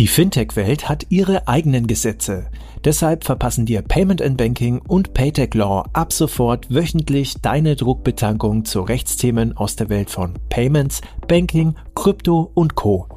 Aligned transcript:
Die 0.00 0.08
Fintech-Welt 0.08 0.88
hat 0.88 1.04
ihre 1.10 1.46
eigenen 1.46 1.86
Gesetze. 1.86 2.46
Deshalb 2.86 3.22
verpassen 3.24 3.66
dir 3.66 3.82
Payment 3.82 4.22
and 4.22 4.38
Banking 4.38 4.78
und 4.78 5.12
Paytech 5.12 5.52
Law 5.52 5.86
ab 5.92 6.14
sofort 6.14 6.74
wöchentlich 6.74 7.34
deine 7.42 7.76
Druckbetankung 7.76 8.64
zu 8.64 8.80
Rechtsthemen 8.80 9.54
aus 9.58 9.76
der 9.76 9.90
Welt 9.90 10.08
von 10.08 10.38
Payments, 10.48 11.02
Banking, 11.28 11.74
Krypto 11.94 12.50
und 12.54 12.76
Co. 12.76 13.08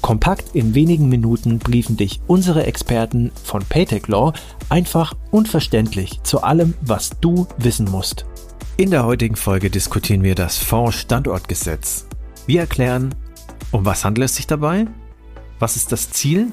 Kompakt 0.00 0.56
in 0.56 0.74
wenigen 0.74 1.08
Minuten 1.08 1.60
briefen 1.60 1.96
dich 1.96 2.20
unsere 2.26 2.66
Experten 2.66 3.30
von 3.44 3.62
Paytech 3.62 4.08
Law 4.08 4.32
einfach 4.68 5.14
und 5.30 5.46
verständlich 5.46 6.24
zu 6.24 6.42
allem, 6.42 6.74
was 6.80 7.10
du 7.20 7.46
wissen 7.58 7.88
musst. 7.88 8.26
In 8.76 8.90
der 8.90 9.06
heutigen 9.06 9.36
Folge 9.36 9.70
diskutieren 9.70 10.24
wir 10.24 10.34
das 10.34 10.58
Fonds-Standortgesetz. 10.58 12.08
Wir 12.48 12.62
erklären, 12.62 13.14
um 13.70 13.84
was 13.84 14.04
handelt 14.04 14.24
es 14.24 14.34
sich 14.34 14.48
dabei, 14.48 14.88
was 15.58 15.76
ist 15.76 15.92
das 15.92 16.10
Ziel 16.10 16.52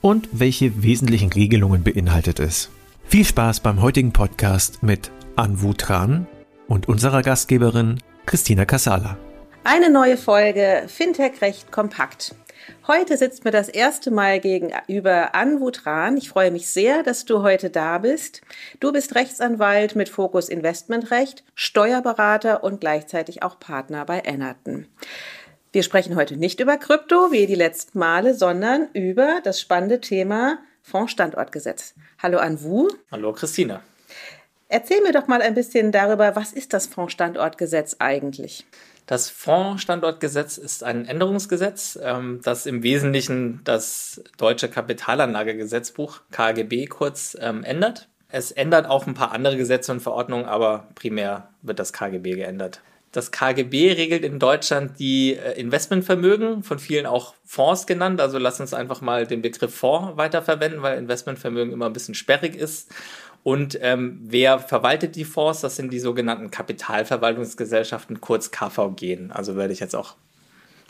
und 0.00 0.28
welche 0.32 0.82
wesentlichen 0.82 1.32
Regelungen 1.32 1.82
beinhaltet 1.82 2.40
es. 2.40 2.70
Viel 3.04 3.24
Spaß 3.24 3.60
beim 3.60 3.82
heutigen 3.82 4.12
Podcast 4.12 4.82
mit 4.82 5.10
Anwu 5.36 5.72
Tran 5.72 6.26
und 6.68 6.88
unserer 6.88 7.22
Gastgeberin 7.22 8.00
Christina 8.26 8.64
Casala. 8.64 9.16
Eine 9.64 9.90
neue 9.90 10.16
Folge 10.16 10.84
Fintech 10.86 11.40
Recht 11.40 11.72
kompakt. 11.72 12.34
Heute 12.86 13.16
sitzt 13.16 13.44
mir 13.44 13.50
das 13.50 13.68
erste 13.68 14.10
Mal 14.10 14.40
gegenüber 14.40 15.34
Anwu 15.34 15.70
Tran. 15.70 16.16
Ich 16.16 16.28
freue 16.28 16.50
mich 16.50 16.68
sehr, 16.68 17.02
dass 17.02 17.24
du 17.24 17.42
heute 17.42 17.70
da 17.70 17.98
bist. 17.98 18.42
Du 18.80 18.92
bist 18.92 19.14
Rechtsanwalt 19.14 19.96
mit 19.96 20.08
Fokus 20.08 20.48
Investmentrecht, 20.48 21.44
Steuerberater 21.54 22.62
und 22.62 22.80
gleichzeitig 22.80 23.42
auch 23.42 23.58
Partner 23.58 24.04
bei 24.04 24.20
Ennerton. 24.20 24.86
Wir 25.78 25.84
sprechen 25.84 26.16
heute 26.16 26.36
nicht 26.36 26.58
über 26.58 26.76
Krypto 26.76 27.30
wie 27.30 27.46
die 27.46 27.54
letzten 27.54 28.00
Male, 28.00 28.34
sondern 28.34 28.88
über 28.94 29.38
das 29.44 29.60
spannende 29.60 30.00
Thema 30.00 30.58
Fondsstandortgesetz. 30.82 31.94
Hallo 32.20 32.38
Anwu. 32.38 32.88
Hallo 33.12 33.32
Christina. 33.32 33.80
Erzähl 34.66 35.00
mir 35.02 35.12
doch 35.12 35.28
mal 35.28 35.40
ein 35.40 35.54
bisschen 35.54 35.92
darüber, 35.92 36.34
was 36.34 36.52
ist 36.52 36.72
das 36.72 36.88
Fondsstandortgesetz 36.88 37.94
eigentlich? 38.00 38.66
Das 39.06 39.30
Fondsstandortgesetz 39.30 40.58
ist 40.58 40.82
ein 40.82 41.06
Änderungsgesetz, 41.06 41.96
ähm, 42.02 42.40
das 42.42 42.66
im 42.66 42.82
Wesentlichen 42.82 43.60
das 43.62 44.20
deutsche 44.36 44.68
Kapitalanlagegesetzbuch 44.68 46.22
KGB 46.32 46.86
kurz 46.86 47.38
ähm, 47.40 47.62
ändert. 47.62 48.08
Es 48.30 48.50
ändert 48.50 48.86
auch 48.86 49.06
ein 49.06 49.14
paar 49.14 49.30
andere 49.30 49.56
Gesetze 49.56 49.92
und 49.92 50.00
Verordnungen, 50.00 50.46
aber 50.46 50.88
primär 50.96 51.50
wird 51.62 51.78
das 51.78 51.92
KGB 51.92 52.34
geändert. 52.34 52.80
Das 53.12 53.30
KGB 53.30 53.92
regelt 53.92 54.24
in 54.24 54.38
Deutschland 54.38 54.98
die 54.98 55.34
äh, 55.34 55.58
Investmentvermögen, 55.58 56.62
von 56.62 56.78
vielen 56.78 57.06
auch 57.06 57.34
Fonds 57.44 57.86
genannt. 57.86 58.20
Also 58.20 58.38
lass 58.38 58.60
uns 58.60 58.74
einfach 58.74 59.00
mal 59.00 59.26
den 59.26 59.42
Begriff 59.42 59.74
Fonds 59.74 60.16
weiterverwenden, 60.16 60.82
weil 60.82 60.98
Investmentvermögen 60.98 61.72
immer 61.72 61.86
ein 61.86 61.92
bisschen 61.92 62.14
sperrig 62.14 62.54
ist. 62.54 62.90
Und 63.42 63.78
ähm, 63.80 64.20
wer 64.24 64.58
verwaltet 64.58 65.16
die 65.16 65.24
Fonds? 65.24 65.62
Das 65.62 65.76
sind 65.76 65.92
die 65.92 66.00
sogenannten 66.00 66.50
Kapitalverwaltungsgesellschaften, 66.50 68.20
kurz 68.20 68.50
KVG. 68.50 69.30
Also 69.30 69.56
werde 69.56 69.72
ich 69.72 69.80
jetzt 69.80 69.96
auch 69.96 70.16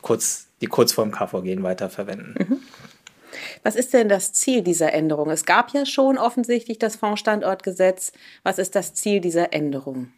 kurz 0.02 0.48
die 0.60 0.66
Kurzform 0.66 1.12
KVG 1.12 1.62
weiterverwenden. 1.62 2.34
Mhm. 2.38 2.58
Was 3.62 3.76
ist 3.76 3.92
denn 3.92 4.08
das 4.08 4.32
Ziel 4.32 4.62
dieser 4.62 4.92
Änderung? 4.92 5.30
Es 5.30 5.44
gab 5.44 5.72
ja 5.72 5.86
schon 5.86 6.18
offensichtlich 6.18 6.78
das 6.78 6.96
Fondsstandortgesetz. 6.96 8.12
Was 8.42 8.58
ist 8.58 8.74
das 8.74 8.94
Ziel 8.94 9.20
dieser 9.20 9.52
Änderung? 9.52 10.12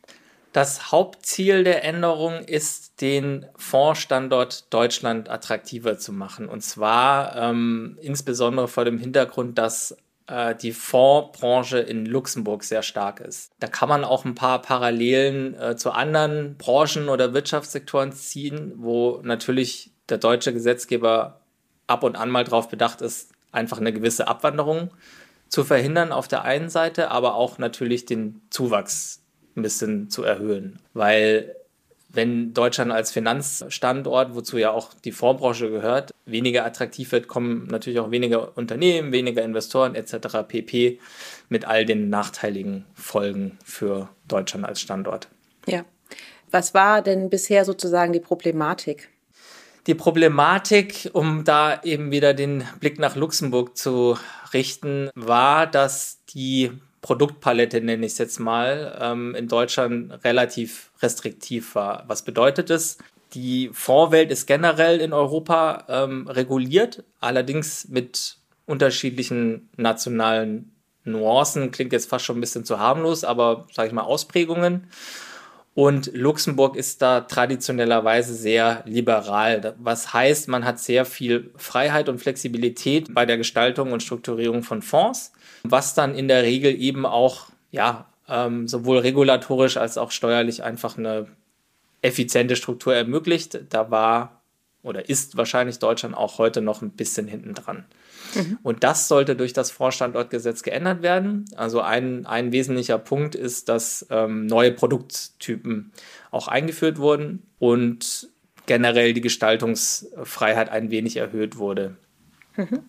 Das 0.52 0.90
Hauptziel 0.90 1.62
der 1.62 1.84
Änderung 1.84 2.40
ist, 2.40 3.00
den 3.00 3.46
Fondsstandort 3.56 4.72
Deutschland 4.74 5.28
attraktiver 5.28 5.96
zu 5.96 6.12
machen. 6.12 6.48
Und 6.48 6.62
zwar 6.62 7.36
ähm, 7.36 7.96
insbesondere 8.02 8.66
vor 8.66 8.84
dem 8.84 8.98
Hintergrund, 8.98 9.58
dass 9.58 9.96
äh, 10.26 10.56
die 10.56 10.72
Fondsbranche 10.72 11.78
in 11.78 12.04
Luxemburg 12.04 12.64
sehr 12.64 12.82
stark 12.82 13.20
ist. 13.20 13.52
Da 13.60 13.68
kann 13.68 13.88
man 13.88 14.02
auch 14.02 14.24
ein 14.24 14.34
paar 14.34 14.60
Parallelen 14.60 15.54
äh, 15.54 15.76
zu 15.76 15.92
anderen 15.92 16.56
Branchen 16.56 17.08
oder 17.08 17.32
Wirtschaftssektoren 17.32 18.12
ziehen, 18.12 18.72
wo 18.76 19.20
natürlich 19.22 19.92
der 20.08 20.18
deutsche 20.18 20.52
Gesetzgeber 20.52 21.40
ab 21.86 22.02
und 22.02 22.16
an 22.16 22.28
mal 22.28 22.42
darauf 22.42 22.68
bedacht 22.68 23.02
ist, 23.02 23.30
einfach 23.52 23.78
eine 23.78 23.92
gewisse 23.92 24.26
Abwanderung 24.26 24.90
zu 25.48 25.62
verhindern 25.62 26.10
auf 26.10 26.26
der 26.26 26.42
einen 26.42 26.70
Seite, 26.70 27.10
aber 27.10 27.34
auch 27.34 27.58
natürlich 27.58 28.04
den 28.04 28.42
Zuwachs 28.50 29.20
ein 29.56 29.62
bisschen 29.62 30.10
zu 30.10 30.22
erhöhen. 30.22 30.78
Weil 30.94 31.56
wenn 32.12 32.52
Deutschland 32.54 32.90
als 32.90 33.12
Finanzstandort, 33.12 34.34
wozu 34.34 34.58
ja 34.58 34.70
auch 34.70 34.92
die 34.94 35.12
Fondsbranche 35.12 35.70
gehört, 35.70 36.12
weniger 36.26 36.64
attraktiv 36.64 37.12
wird, 37.12 37.28
kommen 37.28 37.68
natürlich 37.68 38.00
auch 38.00 38.10
weniger 38.10 38.56
Unternehmen, 38.56 39.12
weniger 39.12 39.42
Investoren 39.42 39.94
etc. 39.94 40.38
pp. 40.46 40.98
mit 41.48 41.66
all 41.66 41.84
den 41.84 42.08
nachteiligen 42.08 42.84
Folgen 42.94 43.58
für 43.64 44.08
Deutschland 44.26 44.64
als 44.64 44.80
Standort. 44.80 45.28
Ja. 45.66 45.84
Was 46.50 46.74
war 46.74 47.00
denn 47.00 47.30
bisher 47.30 47.64
sozusagen 47.64 48.12
die 48.12 48.20
Problematik? 48.20 49.08
Die 49.86 49.94
Problematik, 49.94 51.10
um 51.12 51.44
da 51.44 51.80
eben 51.82 52.10
wieder 52.10 52.34
den 52.34 52.64
Blick 52.80 52.98
nach 52.98 53.14
Luxemburg 53.14 53.76
zu 53.76 54.18
richten, 54.52 55.10
war, 55.14 55.66
dass 55.66 56.24
die 56.34 56.72
Produktpalette, 57.02 57.80
nenne 57.80 58.04
ich 58.04 58.12
es 58.12 58.18
jetzt 58.18 58.40
mal, 58.40 58.98
ähm, 59.00 59.34
in 59.34 59.48
Deutschland 59.48 60.22
relativ 60.24 60.90
restriktiv 61.00 61.74
war. 61.74 62.04
Was 62.08 62.22
bedeutet 62.22 62.70
es? 62.70 62.98
Die 63.32 63.70
Fondswelt 63.72 64.30
ist 64.30 64.46
generell 64.46 65.00
in 65.00 65.12
Europa 65.12 65.84
ähm, 65.88 66.26
reguliert, 66.26 67.04
allerdings 67.20 67.88
mit 67.88 68.36
unterschiedlichen 68.66 69.70
nationalen 69.76 70.72
Nuancen. 71.04 71.70
Klingt 71.70 71.92
jetzt 71.92 72.08
fast 72.08 72.24
schon 72.24 72.38
ein 72.38 72.40
bisschen 72.40 72.64
zu 72.64 72.78
harmlos, 72.78 73.24
aber 73.24 73.66
sage 73.72 73.88
ich 73.88 73.94
mal 73.94 74.02
Ausprägungen. 74.02 74.88
Und 75.80 76.10
Luxemburg 76.12 76.76
ist 76.76 77.00
da 77.00 77.22
traditionellerweise 77.22 78.34
sehr 78.34 78.82
liberal. 78.84 79.74
Was 79.78 80.12
heißt, 80.12 80.48
man 80.48 80.66
hat 80.66 80.78
sehr 80.78 81.06
viel 81.06 81.50
Freiheit 81.56 82.10
und 82.10 82.18
Flexibilität 82.18 83.14
bei 83.14 83.24
der 83.24 83.38
Gestaltung 83.38 83.92
und 83.92 84.02
Strukturierung 84.02 84.62
von 84.62 84.82
Fonds 84.82 85.32
was 85.62 85.94
dann 85.94 86.14
in 86.14 86.28
der 86.28 86.42
Regel 86.42 86.80
eben 86.80 87.06
auch, 87.06 87.46
ja, 87.70 88.06
ähm, 88.28 88.68
sowohl 88.68 88.98
regulatorisch 88.98 89.76
als 89.76 89.98
auch 89.98 90.10
steuerlich 90.10 90.62
einfach 90.62 90.96
eine 90.96 91.26
effiziente 92.02 92.56
Struktur 92.56 92.94
ermöglicht. 92.94 93.60
Da 93.68 93.90
war 93.90 94.39
oder 94.82 95.08
ist 95.08 95.36
wahrscheinlich 95.36 95.78
Deutschland 95.78 96.16
auch 96.16 96.38
heute 96.38 96.60
noch 96.62 96.82
ein 96.82 96.90
bisschen 96.90 97.26
hinten 97.28 97.54
dran. 97.54 97.84
Mhm. 98.34 98.58
Und 98.62 98.84
das 98.84 99.08
sollte 99.08 99.36
durch 99.36 99.52
das 99.52 99.70
Vorstandortgesetz 99.70 100.62
geändert 100.62 101.02
werden. 101.02 101.44
Also 101.56 101.80
ein, 101.80 102.26
ein 102.26 102.52
wesentlicher 102.52 102.98
Punkt 102.98 103.34
ist, 103.34 103.68
dass 103.68 104.06
ähm, 104.10 104.46
neue 104.46 104.72
Produkttypen 104.72 105.92
auch 106.30 106.48
eingeführt 106.48 106.98
wurden 106.98 107.42
und 107.58 108.28
generell 108.66 109.12
die 109.12 109.20
Gestaltungsfreiheit 109.20 110.70
ein 110.70 110.90
wenig 110.90 111.16
erhöht 111.16 111.56
wurde. 111.56 111.96
Mhm. 112.56 112.80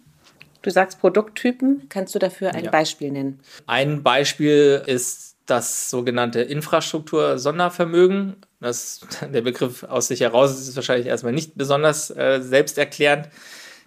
Du 0.61 0.69
sagst 0.69 0.99
Produkttypen. 0.99 1.87
Kannst 1.89 2.13
du 2.13 2.19
dafür 2.19 2.53
ein 2.53 2.65
ja. 2.65 2.71
Beispiel 2.71 3.11
nennen? 3.11 3.39
Ein 3.65 4.03
Beispiel 4.03 4.83
ist 4.85 5.30
das 5.45 5.89
sogenannte 5.89 6.41
Infrastruktur-Sondervermögen. 6.41 8.37
Der 8.61 9.41
Begriff 9.41 9.83
aus 9.83 10.07
sich 10.07 10.21
heraus 10.21 10.51
ist 10.59 10.75
wahrscheinlich 10.75 11.07
erstmal 11.07 11.33
nicht 11.33 11.57
besonders 11.57 12.09
äh, 12.11 12.41
selbsterklärend. 12.41 13.29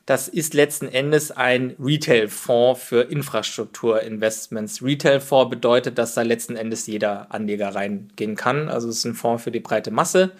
Das 0.06 0.28
ist 0.28 0.52
letzten 0.52 0.86
Endes 0.86 1.30
ein 1.30 1.74
Retail-Fonds 1.78 2.82
für 2.82 3.02
Infrastrukturinvestments. 3.02 4.82
Retail-Fonds 4.82 5.48
bedeutet, 5.48 5.96
dass 5.96 6.12
da 6.12 6.22
letzten 6.22 6.56
Endes 6.56 6.86
jeder 6.86 7.32
Anleger 7.32 7.74
reingehen 7.74 8.36
kann. 8.36 8.68
Also 8.68 8.90
es 8.90 8.98
ist 8.98 9.04
ein 9.06 9.14
Fonds 9.14 9.44
für 9.44 9.50
die 9.50 9.60
breite 9.60 9.90
Masse. 9.90 10.32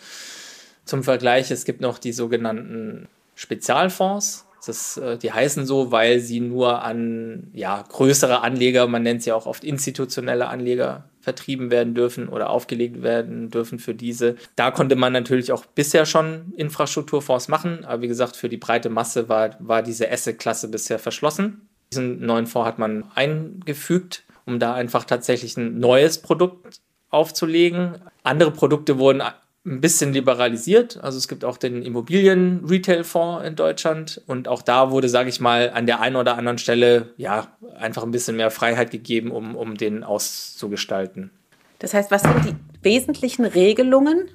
Zum 0.84 1.02
Vergleich, 1.02 1.50
es 1.50 1.64
gibt 1.64 1.80
noch 1.80 1.98
die 1.98 2.12
sogenannten 2.12 3.08
Spezialfonds. 3.36 4.44
Das, 4.64 4.96
äh, 4.96 5.18
die 5.18 5.32
heißen 5.32 5.66
so, 5.66 5.90
weil 5.92 6.20
sie 6.20 6.40
nur 6.40 6.82
an 6.82 7.50
ja, 7.52 7.82
größere 7.82 8.40
Anleger, 8.42 8.86
man 8.86 9.02
nennt 9.02 9.22
sie 9.22 9.32
auch 9.32 9.46
oft 9.46 9.64
institutionelle 9.64 10.48
Anleger, 10.48 11.08
vertrieben 11.24 11.70
werden 11.70 11.94
dürfen 11.94 12.28
oder 12.28 12.50
aufgelegt 12.50 13.02
werden 13.02 13.50
dürfen 13.50 13.78
für 13.78 13.94
diese. 13.94 14.36
Da 14.56 14.70
konnte 14.70 14.94
man 14.94 15.12
natürlich 15.12 15.52
auch 15.52 15.64
bisher 15.64 16.04
schon 16.04 16.52
Infrastrukturfonds 16.56 17.48
machen, 17.48 17.84
aber 17.84 18.02
wie 18.02 18.08
gesagt, 18.08 18.36
für 18.36 18.50
die 18.50 18.58
breite 18.58 18.90
Masse 18.90 19.28
war, 19.28 19.56
war 19.58 19.82
diese 19.82 20.10
Asset-Klasse 20.10 20.68
bisher 20.68 20.98
verschlossen. 20.98 21.68
Diesen 21.92 22.24
neuen 22.26 22.46
Fonds 22.46 22.68
hat 22.68 22.78
man 22.78 23.04
eingefügt, 23.14 24.24
um 24.44 24.58
da 24.58 24.74
einfach 24.74 25.04
tatsächlich 25.04 25.56
ein 25.56 25.78
neues 25.78 26.18
Produkt 26.18 26.80
aufzulegen. 27.08 28.02
Andere 28.22 28.50
Produkte 28.50 28.98
wurden 28.98 29.22
ein 29.66 29.80
bisschen 29.80 30.12
liberalisiert. 30.12 31.02
Also 31.02 31.16
es 31.16 31.26
gibt 31.26 31.44
auch 31.44 31.56
den 31.56 31.82
Immobilien-Retail-Fonds 31.82 33.46
in 33.46 33.56
Deutschland 33.56 34.20
und 34.26 34.46
auch 34.46 34.62
da 34.62 34.90
wurde, 34.90 35.08
sage 35.08 35.30
ich 35.30 35.40
mal, 35.40 35.70
an 35.70 35.86
der 35.86 36.00
einen 36.00 36.16
oder 36.16 36.36
anderen 36.36 36.58
Stelle 36.58 37.14
ja 37.16 37.48
einfach 37.78 38.02
ein 38.02 38.10
bisschen 38.10 38.36
mehr 38.36 38.50
Freiheit 38.50 38.90
gegeben, 38.90 39.30
um, 39.30 39.56
um 39.56 39.76
den 39.76 40.04
auszugestalten. 40.04 41.30
Das 41.78 41.94
heißt, 41.94 42.10
was 42.10 42.22
sind 42.22 42.44
die 42.44 42.54
wesentlichen 42.82 43.44
Regelungen 43.44 44.28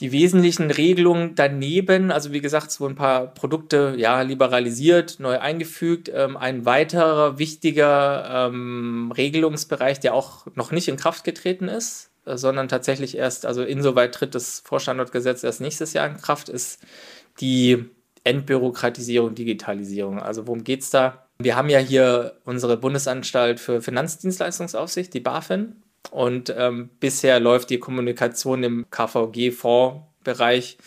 die 0.00 0.10
wesentlichen 0.10 0.70
Regelungen 0.70 1.34
daneben, 1.34 2.10
also 2.10 2.32
wie 2.32 2.40
gesagt, 2.40 2.70
es 2.70 2.80
wurden 2.80 2.92
ein 2.92 2.96
paar 2.96 3.26
Produkte 3.26 3.94
ja 3.96 4.22
liberalisiert, 4.22 5.20
neu 5.20 5.38
eingefügt. 5.38 6.10
Ähm, 6.12 6.36
ein 6.36 6.64
weiterer 6.64 7.38
wichtiger 7.38 8.48
ähm, 8.48 9.12
Regelungsbereich, 9.14 10.00
der 10.00 10.14
auch 10.14 10.46
noch 10.54 10.72
nicht 10.72 10.88
in 10.88 10.96
Kraft 10.96 11.24
getreten 11.24 11.68
ist, 11.68 12.10
sondern 12.24 12.68
tatsächlich 12.68 13.16
erst, 13.16 13.46
also 13.46 13.62
insoweit 13.62 14.14
tritt 14.14 14.34
das 14.34 14.60
Vorstandortgesetz 14.64 15.42
erst 15.42 15.60
nächstes 15.60 15.92
Jahr 15.92 16.06
in 16.06 16.16
Kraft, 16.18 16.48
ist 16.48 16.80
die 17.40 17.84
Entbürokratisierung, 18.24 19.34
Digitalisierung. 19.34 20.20
Also 20.20 20.46
worum 20.46 20.64
geht 20.64 20.82
es 20.82 20.90
da? 20.90 21.26
Wir 21.38 21.56
haben 21.56 21.68
ja 21.68 21.78
hier 21.78 22.38
unsere 22.44 22.76
Bundesanstalt 22.76 23.58
für 23.58 23.82
Finanzdienstleistungsaufsicht, 23.82 25.12
die 25.12 25.20
BaFin. 25.20 25.82
Und 26.10 26.54
ähm, 26.56 26.90
bisher 27.00 27.40
läuft 27.40 27.70
die 27.70 27.78
Kommunikation 27.78 28.62
im 28.62 28.86
KVG-Fondsbereich 28.90 30.78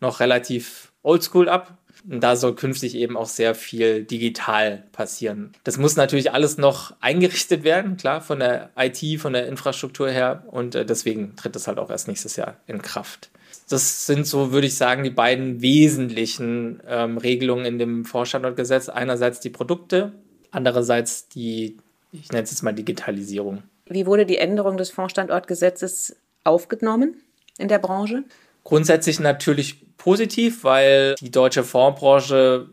noch 0.00 0.20
relativ 0.20 0.92
oldschool 1.02 1.48
ab. 1.48 1.78
Und 2.08 2.20
da 2.20 2.36
soll 2.36 2.54
künftig 2.54 2.96
eben 2.96 3.16
auch 3.16 3.26
sehr 3.26 3.54
viel 3.54 4.04
digital 4.04 4.84
passieren. 4.92 5.52
Das 5.64 5.78
muss 5.78 5.96
natürlich 5.96 6.32
alles 6.32 6.58
noch 6.58 6.94
eingerichtet 7.00 7.64
werden, 7.64 7.96
klar, 7.96 8.20
von 8.20 8.40
der 8.40 8.70
IT, 8.76 9.20
von 9.20 9.32
der 9.32 9.46
Infrastruktur 9.46 10.10
her. 10.10 10.44
Und 10.48 10.74
äh, 10.74 10.84
deswegen 10.84 11.36
tritt 11.36 11.54
es 11.56 11.68
halt 11.68 11.78
auch 11.78 11.90
erst 11.90 12.08
nächstes 12.08 12.36
Jahr 12.36 12.56
in 12.66 12.82
Kraft. 12.82 13.30
Das 13.68 14.06
sind 14.06 14.26
so, 14.26 14.52
würde 14.52 14.66
ich 14.66 14.76
sagen, 14.76 15.04
die 15.04 15.10
beiden 15.10 15.62
wesentlichen 15.62 16.82
ähm, 16.86 17.18
Regelungen 17.18 17.64
in 17.64 17.78
dem 17.78 18.04
Vorstandortgesetz. 18.04 18.88
Einerseits 18.88 19.40
die 19.40 19.50
Produkte, 19.50 20.12
andererseits 20.50 21.28
die, 21.28 21.78
ich 22.10 22.30
nenne 22.32 22.42
es 22.44 22.50
jetzt 22.50 22.62
mal 22.62 22.72
Digitalisierung. 22.72 23.62
Wie 23.86 24.06
wurde 24.06 24.26
die 24.26 24.38
Änderung 24.38 24.76
des 24.76 24.90
Fondsstandortgesetzes 24.90 26.16
aufgenommen 26.44 27.22
in 27.58 27.68
der 27.68 27.78
Branche? 27.78 28.24
Grundsätzlich 28.64 29.20
natürlich 29.20 29.84
positiv, 30.02 30.64
weil 30.64 31.14
die 31.20 31.30
deutsche 31.30 31.62
Fondsbranche 31.62 32.66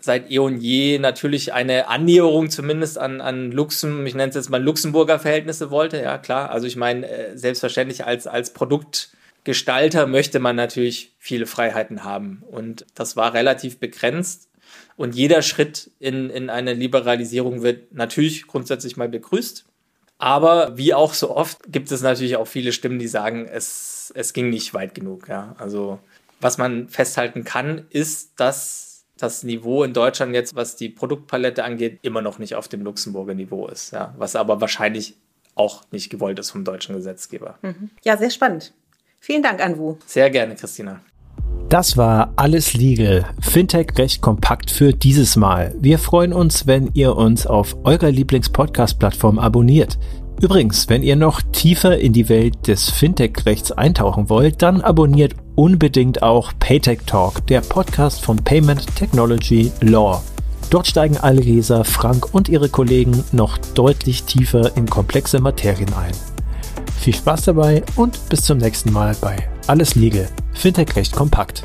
seit 0.00 0.30
eh 0.30 0.38
und 0.38 0.58
je 0.58 0.98
natürlich 1.00 1.52
eine 1.52 1.88
Annäherung 1.88 2.48
zumindest 2.48 2.96
an, 2.96 3.20
an 3.20 3.50
Luxem, 3.50 4.06
ich 4.06 4.14
nenne 4.14 4.28
es 4.28 4.36
jetzt 4.36 4.50
mal 4.50 4.62
Luxemburger 4.62 5.18
Verhältnisse 5.18 5.70
wollte, 5.70 6.00
ja 6.00 6.16
klar. 6.16 6.50
Also 6.50 6.66
ich 6.68 6.76
meine, 6.76 7.08
äh, 7.08 7.36
selbstverständlich 7.36 8.04
als, 8.04 8.28
als 8.28 8.52
Produktgestalter 8.52 10.06
möchte 10.06 10.38
man 10.38 10.54
natürlich 10.54 11.12
viele 11.18 11.46
Freiheiten 11.46 12.04
haben. 12.04 12.44
Und 12.48 12.86
das 12.94 13.16
war 13.16 13.34
relativ 13.34 13.80
begrenzt. 13.80 14.48
Und 14.96 15.16
jeder 15.16 15.42
Schritt 15.42 15.90
in, 15.98 16.30
in 16.30 16.50
eine 16.50 16.72
Liberalisierung 16.74 17.62
wird 17.62 17.92
natürlich 17.92 18.46
grundsätzlich 18.46 18.96
mal 18.96 19.08
begrüßt. 19.08 19.64
Aber 20.18 20.78
wie 20.78 20.94
auch 20.94 21.14
so 21.14 21.34
oft 21.34 21.58
gibt 21.66 21.90
es 21.90 22.00
natürlich 22.00 22.36
auch 22.36 22.46
viele 22.46 22.72
Stimmen, 22.72 22.98
die 22.98 23.08
sagen, 23.08 23.46
es, 23.46 24.12
es 24.14 24.32
ging 24.32 24.50
nicht 24.50 24.72
weit 24.72 24.94
genug. 24.94 25.28
Ja. 25.28 25.54
Also 25.58 25.98
was 26.40 26.58
man 26.58 26.88
festhalten 26.88 27.44
kann, 27.44 27.86
ist, 27.90 28.38
dass 28.38 29.04
das 29.18 29.42
Niveau 29.42 29.82
in 29.82 29.94
Deutschland 29.94 30.34
jetzt, 30.34 30.54
was 30.56 30.76
die 30.76 30.88
Produktpalette 30.88 31.64
angeht, 31.64 32.00
immer 32.02 32.20
noch 32.22 32.38
nicht 32.38 32.54
auf 32.54 32.68
dem 32.68 32.82
Luxemburger 32.82 33.34
Niveau 33.34 33.66
ist. 33.68 33.92
Ja. 33.92 34.14
Was 34.18 34.36
aber 34.36 34.60
wahrscheinlich 34.60 35.16
auch 35.54 35.82
nicht 35.90 36.10
gewollt 36.10 36.38
ist 36.38 36.50
vom 36.50 36.64
deutschen 36.64 36.94
Gesetzgeber. 36.94 37.58
Mhm. 37.62 37.90
Ja, 38.04 38.16
sehr 38.16 38.30
spannend. 38.30 38.74
Vielen 39.20 39.42
Dank, 39.42 39.64
Anwu. 39.64 39.96
Sehr 40.04 40.30
gerne, 40.30 40.54
Christina. 40.54 41.00
Das 41.68 41.96
war 41.96 42.32
alles 42.36 42.74
legal. 42.74 43.24
Fintech 43.40 43.88
recht 43.96 44.20
kompakt 44.20 44.70
für 44.70 44.92
dieses 44.92 45.34
Mal. 45.34 45.74
Wir 45.80 45.98
freuen 45.98 46.32
uns, 46.32 46.66
wenn 46.66 46.90
ihr 46.94 47.16
uns 47.16 47.46
auf 47.46 47.76
eurer 47.84 48.10
Lieblingspodcast-Plattform 48.10 49.38
abonniert. 49.38 49.98
Übrigens, 50.40 50.88
wenn 50.88 51.02
ihr 51.02 51.16
noch 51.16 51.40
tiefer 51.52 51.98
in 51.98 52.12
die 52.12 52.28
Welt 52.28 52.68
des 52.68 52.90
Fintech-Rechts 52.90 53.72
eintauchen 53.72 54.28
wollt, 54.28 54.62
dann 54.62 54.82
abonniert 54.82 55.34
unbedingt 55.56 56.22
auch 56.22 56.52
Paytech 56.60 57.00
Talk, 57.06 57.46
der 57.48 57.60
Podcast 57.62 58.24
von 58.24 58.36
Payment 58.36 58.86
Technology 58.94 59.72
Law. 59.80 60.22
Dort 60.70 60.86
steigen 60.86 61.16
Alresa, 61.16 61.82
Frank 61.84 62.32
und 62.34 62.48
ihre 62.48 62.68
Kollegen 62.68 63.24
noch 63.32 63.58
deutlich 63.74 64.24
tiefer 64.24 64.76
in 64.76 64.86
komplexe 64.86 65.40
Materien 65.40 65.92
ein. 65.94 66.12
Viel 66.98 67.14
Spaß 67.14 67.46
dabei 67.46 67.82
und 67.96 68.28
bis 68.28 68.42
zum 68.42 68.58
nächsten 68.58 68.92
Mal 68.92 69.16
bei 69.20 69.36
Alles 69.66 69.94
Legal, 69.94 70.28
Fintech 70.52 70.94
recht 70.96 71.14
kompakt. 71.14 71.64